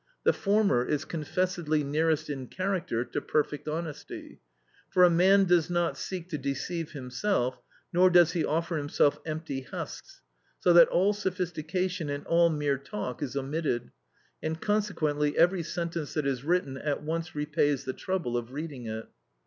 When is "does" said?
5.45-5.69, 8.09-8.31